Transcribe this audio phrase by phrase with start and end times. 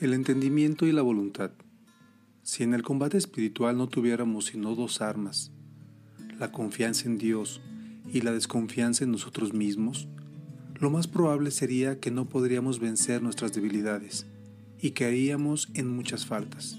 [0.00, 1.50] El entendimiento y la voluntad.
[2.42, 5.52] Si en el combate espiritual no tuviéramos sino dos armas,
[6.38, 7.60] la confianza en Dios
[8.10, 10.08] y la desconfianza en nosotros mismos,
[10.78, 14.24] lo más probable sería que no podríamos vencer nuestras debilidades
[14.80, 16.78] y caeríamos en muchas faltas.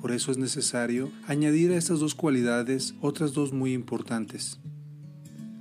[0.00, 4.60] Por eso es necesario añadir a estas dos cualidades otras dos muy importantes.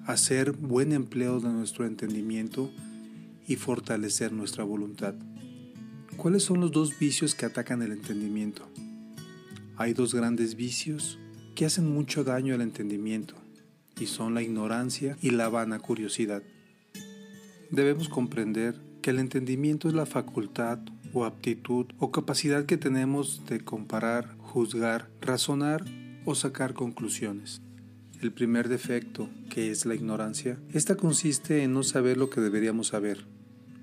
[0.06, 2.70] Hacer buen empleo de nuestro entendimiento
[3.48, 5.16] y fortalecer nuestra voluntad.
[6.20, 8.68] ¿Cuáles son los dos vicios que atacan el entendimiento?
[9.78, 11.18] Hay dos grandes vicios
[11.56, 13.36] que hacen mucho daño al entendimiento
[13.98, 16.44] y son la ignorancia y la vana curiosidad.
[17.72, 20.80] Debemos comprender que el entendimiento es la facultad
[21.14, 25.86] o aptitud o capacidad que tenemos de comparar, juzgar, razonar
[26.26, 27.62] o sacar conclusiones.
[28.20, 32.88] El primer defecto, que es la ignorancia, esta consiste en no saber lo que deberíamos
[32.88, 33.26] saber,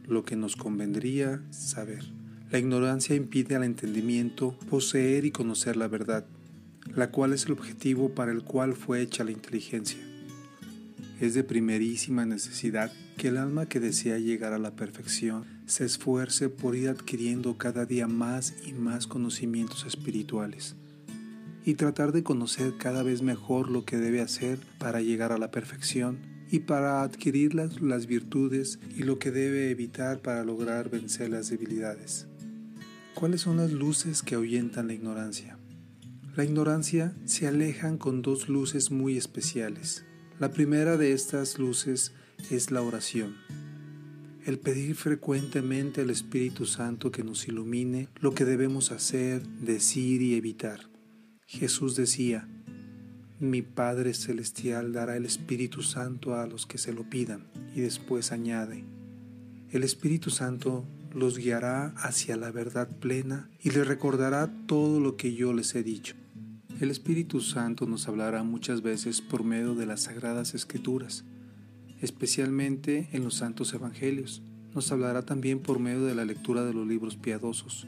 [0.07, 2.16] lo que nos convendría saber.
[2.51, 6.25] La ignorancia impide al entendimiento poseer y conocer la verdad,
[6.95, 9.99] la cual es el objetivo para el cual fue hecha la inteligencia.
[11.21, 16.49] Es de primerísima necesidad que el alma que desea llegar a la perfección se esfuerce
[16.49, 20.77] por ir adquiriendo cada día más y más conocimientos espirituales
[21.65, 25.51] y tratar de conocer cada vez mejor lo que debe hacer para llegar a la
[25.51, 31.31] perfección y para adquirir las, las virtudes y lo que debe evitar para lograr vencer
[31.31, 32.29] las debilidades.
[33.17, 35.59] ¿Cuáles son las luces que ahuyentan la ignorancia?
[36.37, 40.05] La ignorancia se alejan con dos luces muy especiales.
[40.39, 42.13] La primera de estas luces
[42.51, 43.35] es la oración.
[44.45, 50.35] El pedir frecuentemente al Espíritu Santo que nos ilumine lo que debemos hacer, decir y
[50.35, 50.91] evitar.
[51.47, 52.47] Jesús decía,
[53.41, 57.47] mi Padre Celestial dará el Espíritu Santo a los que se lo pidan.
[57.75, 58.85] Y después añade,
[59.71, 65.35] el Espíritu Santo los guiará hacia la verdad plena y les recordará todo lo que
[65.35, 66.15] yo les he dicho.
[66.79, 71.25] El Espíritu Santo nos hablará muchas veces por medio de las sagradas escrituras,
[72.03, 74.43] especialmente en los santos evangelios.
[74.75, 77.87] Nos hablará también por medio de la lectura de los libros piadosos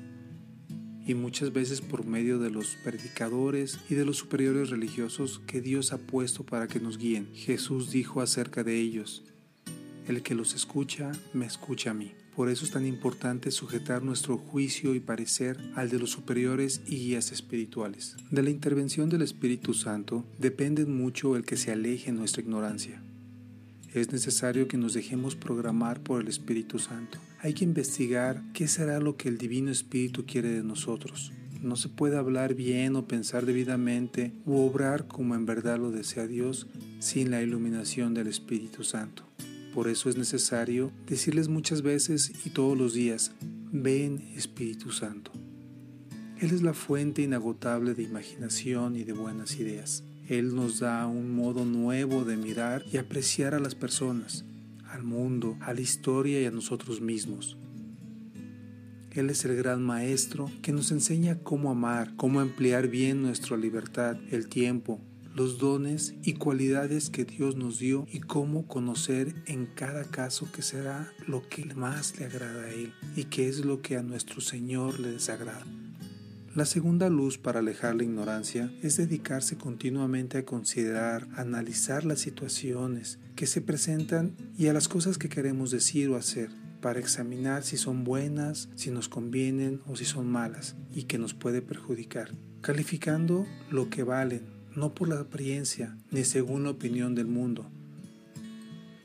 [1.06, 5.92] y muchas veces por medio de los predicadores y de los superiores religiosos que Dios
[5.92, 7.28] ha puesto para que nos guíen.
[7.34, 9.22] Jesús dijo acerca de ellos,
[10.06, 12.14] el que los escucha, me escucha a mí.
[12.38, 16.94] Por eso es tan importante sujetar nuestro juicio y parecer al de los superiores y
[16.94, 18.14] guías espirituales.
[18.30, 23.02] De la intervención del Espíritu Santo depende mucho el que se aleje nuestra ignorancia.
[23.92, 27.18] Es necesario que nos dejemos programar por el Espíritu Santo.
[27.40, 31.32] Hay que investigar qué será lo que el Divino Espíritu quiere de nosotros.
[31.60, 36.28] No se puede hablar bien o pensar debidamente u obrar como en verdad lo desea
[36.28, 36.68] Dios
[37.00, 39.24] sin la iluminación del Espíritu Santo.
[39.74, 43.32] Por eso es necesario decirles muchas veces y todos los días,
[43.70, 45.30] ven Espíritu Santo.
[46.40, 50.04] Él es la fuente inagotable de imaginación y de buenas ideas.
[50.28, 54.44] Él nos da un modo nuevo de mirar y apreciar a las personas,
[54.88, 57.56] al mundo, a la historia y a nosotros mismos.
[59.10, 64.16] Él es el gran maestro que nos enseña cómo amar, cómo emplear bien nuestra libertad,
[64.30, 65.00] el tiempo,
[65.38, 70.62] los dones y cualidades que Dios nos dio y cómo conocer en cada caso que
[70.62, 74.40] será lo que más le agrada a Él y qué es lo que a nuestro
[74.40, 75.64] Señor le desagrada.
[76.56, 83.20] La segunda luz para alejar la ignorancia es dedicarse continuamente a considerar, analizar las situaciones
[83.36, 86.50] que se presentan y a las cosas que queremos decir o hacer
[86.80, 91.32] para examinar si son buenas, si nos convienen o si son malas y que nos
[91.32, 97.26] puede perjudicar, calificando lo que valen no por la apariencia ni según la opinión del
[97.26, 97.66] mundo.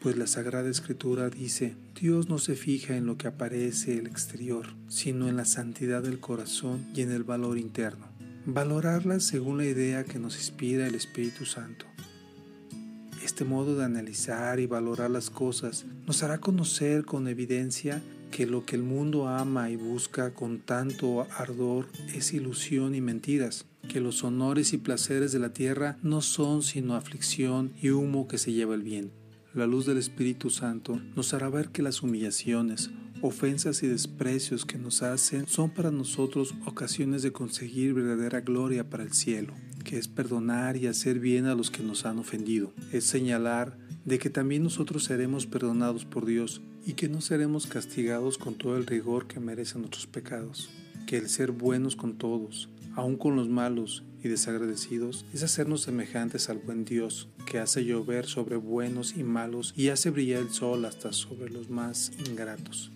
[0.02, 4.68] Pues la Sagrada Escritura dice, Dios no se fija en lo que aparece el exterior,
[4.90, 8.08] sino en la santidad del corazón y en el valor interno.
[8.46, 11.86] Valorarla según la idea que nos inspira el Espíritu Santo.
[13.24, 18.02] Este modo de analizar y valorar las cosas nos hará conocer con evidencia
[18.32, 23.66] que lo que el mundo ama y busca con tanto ardor es ilusión y mentiras,
[23.88, 28.38] que los honores y placeres de la tierra no son sino aflicción y humo que
[28.38, 29.16] se lleva el viento.
[29.54, 32.90] La luz del Espíritu Santo nos hará ver que las humillaciones,
[33.22, 39.04] ofensas y desprecios que nos hacen son para nosotros ocasiones de conseguir verdadera gloria para
[39.04, 39.54] el cielo,
[39.84, 44.20] que es perdonar y hacer bien a los que nos han ofendido, es señalar de
[44.20, 48.86] que también nosotros seremos perdonados por Dios y que no seremos castigados con todo el
[48.86, 50.70] rigor que merecen nuestros pecados,
[51.06, 56.50] que el ser buenos con todos, aun con los malos y desagradecidos, es hacernos semejantes
[56.50, 60.86] al buen Dios, que hace llover sobre buenos y malos y hace brillar el sol
[60.86, 62.92] hasta sobre los más ingratos.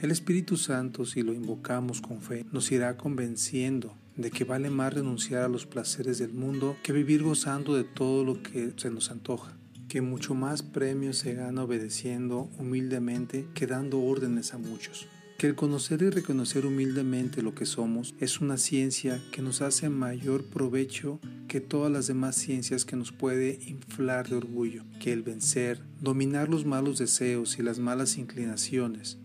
[0.00, 4.94] El Espíritu Santo, si lo invocamos con fe, nos irá convenciendo de que vale más
[4.94, 9.10] renunciar a los placeres del mundo que vivir gozando de todo lo que se nos
[9.10, 9.56] antoja,
[9.88, 15.06] que mucho más premio se gana obedeciendo humildemente que dando órdenes a muchos
[15.38, 19.88] que el conocer y reconocer humildemente lo que somos es una ciencia que nos hace
[19.88, 25.22] mayor provecho que todas las demás ciencias que nos puede inflar de orgullo, que el
[25.22, 29.16] vencer, dominar los malos deseos y las malas inclinaciones,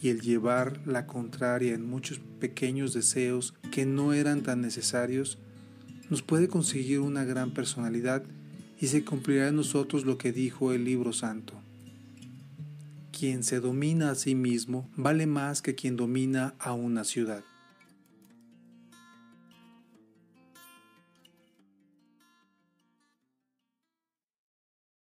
[0.00, 5.36] y el llevar la contraria en muchos pequeños deseos que no eran tan necesarios,
[6.10, 8.22] nos puede conseguir una gran personalidad
[8.80, 11.60] y se cumplirá en nosotros lo que dijo el libro santo.
[13.18, 17.44] Quien se domina a sí mismo vale más que quien domina a una ciudad.